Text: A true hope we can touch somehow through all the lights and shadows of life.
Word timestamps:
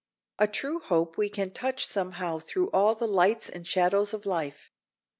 A 0.39 0.47
true 0.47 0.79
hope 0.79 1.15
we 1.15 1.29
can 1.29 1.51
touch 1.51 1.85
somehow 1.85 2.39
through 2.39 2.71
all 2.71 2.95
the 2.95 3.05
lights 3.05 3.49
and 3.51 3.67
shadows 3.67 4.15
of 4.15 4.25
life. 4.25 4.71